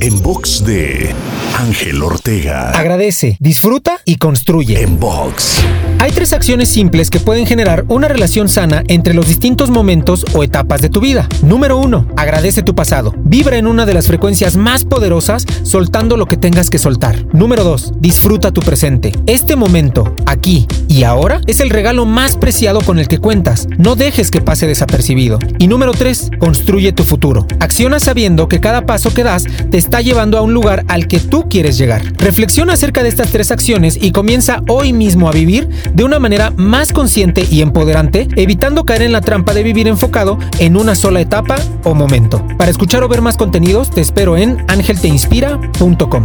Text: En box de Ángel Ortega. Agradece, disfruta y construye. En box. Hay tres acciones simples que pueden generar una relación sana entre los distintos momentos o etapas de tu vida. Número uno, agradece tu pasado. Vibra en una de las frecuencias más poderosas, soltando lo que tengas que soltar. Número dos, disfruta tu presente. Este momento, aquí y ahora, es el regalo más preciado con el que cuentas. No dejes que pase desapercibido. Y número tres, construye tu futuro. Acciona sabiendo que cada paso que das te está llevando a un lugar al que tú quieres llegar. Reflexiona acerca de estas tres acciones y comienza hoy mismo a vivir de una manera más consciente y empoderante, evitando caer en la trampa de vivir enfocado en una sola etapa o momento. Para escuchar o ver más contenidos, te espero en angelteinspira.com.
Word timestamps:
En 0.00 0.22
box 0.22 0.64
de 0.64 1.14
Ángel 1.58 2.02
Ortega. 2.02 2.70
Agradece, 2.70 3.36
disfruta 3.40 4.00
y 4.06 4.16
construye. 4.16 4.80
En 4.80 4.98
box. 4.98 5.62
Hay 5.98 6.12
tres 6.12 6.32
acciones 6.32 6.70
simples 6.70 7.10
que 7.10 7.20
pueden 7.20 7.46
generar 7.46 7.84
una 7.88 8.08
relación 8.08 8.48
sana 8.48 8.84
entre 8.88 9.12
los 9.12 9.26
distintos 9.26 9.68
momentos 9.68 10.24
o 10.34 10.42
etapas 10.42 10.80
de 10.80 10.88
tu 10.88 11.00
vida. 11.00 11.28
Número 11.42 11.78
uno, 11.78 12.08
agradece 12.16 12.62
tu 12.62 12.74
pasado. 12.74 13.14
Vibra 13.18 13.58
en 13.58 13.66
una 13.66 13.84
de 13.84 13.92
las 13.92 14.06
frecuencias 14.06 14.56
más 14.56 14.84
poderosas, 14.84 15.44
soltando 15.62 16.16
lo 16.16 16.26
que 16.26 16.36
tengas 16.38 16.70
que 16.70 16.78
soltar. 16.78 17.26
Número 17.34 17.64
dos, 17.64 17.92
disfruta 17.98 18.52
tu 18.52 18.62
presente. 18.62 19.12
Este 19.26 19.56
momento, 19.56 20.14
aquí 20.26 20.66
y 20.88 21.04
ahora, 21.04 21.40
es 21.46 21.60
el 21.60 21.70
regalo 21.70 22.06
más 22.06 22.36
preciado 22.36 22.80
con 22.80 22.98
el 22.98 23.08
que 23.08 23.18
cuentas. 23.18 23.68
No 23.76 23.96
dejes 23.96 24.30
que 24.30 24.40
pase 24.40 24.66
desapercibido. 24.66 25.38
Y 25.58 25.68
número 25.68 25.92
tres, 25.92 26.30
construye 26.38 26.92
tu 26.92 27.04
futuro. 27.04 27.46
Acciona 27.60 28.00
sabiendo 28.00 28.48
que 28.48 28.60
cada 28.60 28.86
paso 28.86 29.12
que 29.12 29.24
das 29.24 29.44
te 29.70 29.78
está 29.78 30.00
llevando 30.00 30.38
a 30.38 30.42
un 30.42 30.54
lugar 30.54 30.84
al 30.88 31.08
que 31.08 31.20
tú 31.20 31.48
quieres 31.48 31.76
llegar. 31.76 32.02
Reflexiona 32.16 32.74
acerca 32.74 33.02
de 33.02 33.08
estas 33.08 33.30
tres 33.30 33.50
acciones 33.50 33.98
y 34.00 34.12
comienza 34.12 34.62
hoy 34.68 34.92
mismo 34.92 35.28
a 35.28 35.32
vivir 35.32 35.68
de 35.92 36.04
una 36.04 36.18
manera 36.18 36.52
más 36.56 36.92
consciente 36.92 37.46
y 37.50 37.60
empoderante, 37.60 38.28
evitando 38.36 38.84
caer 38.84 39.02
en 39.02 39.12
la 39.12 39.20
trampa 39.20 39.54
de 39.54 39.62
vivir 39.62 39.88
enfocado 39.88 40.38
en 40.58 40.76
una 40.76 40.94
sola 40.94 41.20
etapa 41.20 41.56
o 41.84 41.94
momento. 41.94 42.42
Para 42.56 42.70
escuchar 42.70 43.02
o 43.02 43.08
ver 43.08 43.22
más 43.22 43.36
contenidos, 43.36 43.90
te 43.90 44.00
espero 44.00 44.36
en 44.36 44.64
angelteinspira.com. 44.68 46.24